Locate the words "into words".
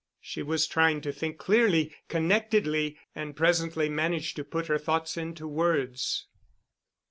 5.15-6.25